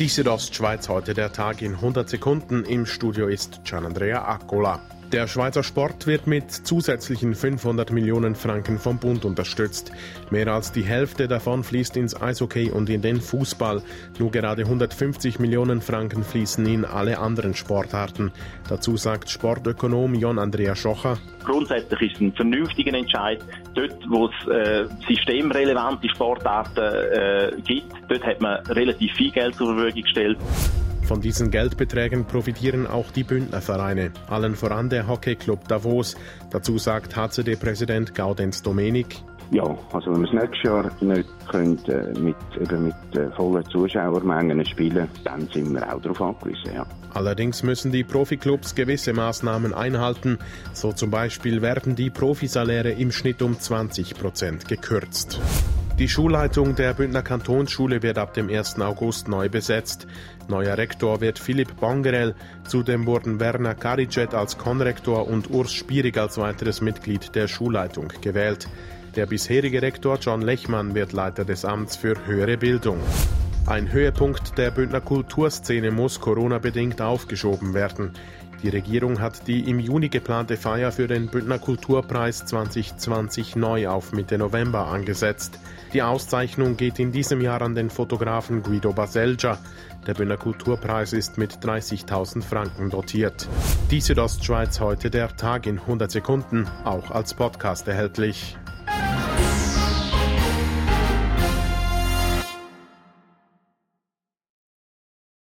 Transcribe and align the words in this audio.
Die 0.00 0.08
Südostschweiz 0.08 0.88
heute 0.88 1.12
der 1.12 1.30
Tag 1.30 1.60
in 1.60 1.74
100 1.74 2.08
Sekunden. 2.08 2.64
Im 2.64 2.86
Studio 2.86 3.26
ist 3.26 3.60
Gianandrea 3.64 4.26
Accola. 4.26 4.80
Der 5.12 5.26
Schweizer 5.26 5.64
Sport 5.64 6.06
wird 6.06 6.28
mit 6.28 6.52
zusätzlichen 6.52 7.34
500 7.34 7.90
Millionen 7.90 8.36
Franken 8.36 8.78
vom 8.78 8.98
Bund 8.98 9.24
unterstützt. 9.24 9.90
Mehr 10.30 10.46
als 10.46 10.70
die 10.70 10.84
Hälfte 10.84 11.26
davon 11.26 11.64
fließt 11.64 11.96
ins 11.96 12.20
Eishockey 12.20 12.70
und 12.70 12.88
in 12.88 13.02
den 13.02 13.20
Fußball. 13.20 13.82
Nur 14.20 14.30
gerade 14.30 14.62
150 14.62 15.40
Millionen 15.40 15.80
Franken 15.80 16.22
fließen 16.22 16.64
in 16.64 16.84
alle 16.84 17.18
anderen 17.18 17.54
Sportarten. 17.54 18.30
Dazu 18.68 18.96
sagt 18.96 19.28
Sportökonom 19.28 20.14
Jon 20.14 20.38
Andrea 20.38 20.76
Schocher. 20.76 21.18
Grundsätzlich 21.44 22.12
ist 22.12 22.14
es 22.14 22.20
ein 22.20 22.32
vernünftiger 22.34 22.94
Entscheid. 22.94 23.44
Dort, 23.74 23.96
wo 24.08 24.28
es 24.28 24.48
äh, 24.48 24.86
systemrelevante 25.08 26.08
Sportarten 26.08 26.84
äh, 26.84 27.50
gibt, 27.66 27.92
dort 28.08 28.24
hat 28.24 28.40
man 28.40 28.64
relativ 28.66 29.12
viel 29.14 29.32
Geld 29.32 29.56
zur 29.56 29.74
Verfügung 29.74 30.02
gestellt. 30.02 30.38
Von 31.10 31.20
diesen 31.20 31.50
Geldbeträgen 31.50 32.24
profitieren 32.24 32.86
auch 32.86 33.10
die 33.10 33.24
Bündnervereine, 33.24 34.12
allen 34.28 34.54
voran 34.54 34.88
der 34.88 35.08
Hockeyclub 35.08 35.66
Davos. 35.66 36.16
Dazu 36.52 36.78
sagt 36.78 37.16
HCD-Präsident 37.16 38.14
Gaudenz 38.14 38.62
Domenik. 38.62 39.16
Ja, 39.50 39.76
also 39.92 40.12
wenn 40.12 40.20
wir 40.20 40.30
das 40.30 40.48
nächste 40.48 40.68
Jahr 40.68 40.90
nicht 41.00 41.28
können, 41.50 41.84
äh, 41.88 42.16
mit, 42.16 42.36
eben 42.60 42.84
mit 42.84 43.16
äh, 43.16 43.28
vollen 43.32 43.64
Zuschauermengen 43.70 44.64
spielen 44.64 45.08
dann 45.24 45.48
sind 45.48 45.74
wir 45.74 45.92
auch 45.92 46.00
darauf 46.00 46.22
angewiesen. 46.22 46.76
Ja. 46.76 46.86
Allerdings 47.12 47.64
müssen 47.64 47.90
die 47.90 48.04
Profiklubs 48.04 48.76
gewisse 48.76 49.12
Maßnahmen 49.12 49.74
einhalten. 49.74 50.38
So 50.74 50.92
zum 50.92 51.10
Beispiel 51.10 51.60
werden 51.60 51.96
die 51.96 52.10
Profisaläre 52.10 52.92
im 52.92 53.10
Schnitt 53.10 53.42
um 53.42 53.58
20 53.58 54.14
Prozent 54.14 54.68
gekürzt. 54.68 55.40
Die 56.00 56.08
Schulleitung 56.08 56.74
der 56.76 56.94
Bündner 56.94 57.20
Kantonsschule 57.20 58.02
wird 58.02 58.16
ab 58.16 58.32
dem 58.32 58.48
1. 58.48 58.80
August 58.80 59.28
neu 59.28 59.50
besetzt. 59.50 60.06
Neuer 60.48 60.78
Rektor 60.78 61.20
wird 61.20 61.38
Philipp 61.38 61.78
Bongerel. 61.78 62.34
Zudem 62.66 63.04
wurden 63.04 63.38
Werner 63.38 63.74
Karicet 63.74 64.32
als 64.32 64.56
Konrektor 64.56 65.28
und 65.28 65.50
Urs 65.50 65.74
Spierig 65.74 66.16
als 66.16 66.38
weiteres 66.38 66.80
Mitglied 66.80 67.34
der 67.34 67.48
Schulleitung 67.48 68.10
gewählt. 68.22 68.66
Der 69.14 69.26
bisherige 69.26 69.82
Rektor 69.82 70.16
John 70.18 70.40
Lechmann 70.40 70.94
wird 70.94 71.12
Leiter 71.12 71.44
des 71.44 71.66
Amts 71.66 71.96
für 71.96 72.14
höhere 72.24 72.56
Bildung. 72.56 72.98
Ein 73.66 73.92
Höhepunkt 73.92 74.58
der 74.58 74.70
Bündner 74.70 75.00
Kulturszene 75.00 75.90
muss 75.90 76.20
Corona-bedingt 76.20 77.00
aufgeschoben 77.00 77.74
werden. 77.74 78.12
Die 78.62 78.68
Regierung 78.68 79.20
hat 79.20 79.46
die 79.46 79.70
im 79.70 79.78
Juni 79.78 80.08
geplante 80.08 80.56
Feier 80.56 80.92
für 80.92 81.06
den 81.06 81.28
Bündner 81.28 81.58
Kulturpreis 81.58 82.44
2020 82.44 83.56
neu 83.56 83.88
auf 83.88 84.12
Mitte 84.12 84.36
November 84.38 84.88
angesetzt. 84.88 85.58
Die 85.94 86.02
Auszeichnung 86.02 86.76
geht 86.76 86.98
in 86.98 87.12
diesem 87.12 87.40
Jahr 87.40 87.62
an 87.62 87.74
den 87.74 87.90
Fotografen 87.90 88.62
Guido 88.62 88.92
Baselgia. 88.92 89.58
Der 90.06 90.14
Bündner 90.14 90.36
Kulturpreis 90.36 91.12
ist 91.12 91.38
mit 91.38 91.54
30.000 91.64 92.42
Franken 92.42 92.90
dotiert. 92.90 93.48
Die 93.90 94.00
Südostschweiz 94.00 94.80
heute 94.80 95.10
der 95.10 95.34
Tag 95.36 95.66
in 95.66 95.78
100 95.78 96.10
Sekunden, 96.10 96.66
auch 96.84 97.10
als 97.10 97.34
Podcast 97.34 97.88
erhältlich. 97.88 98.58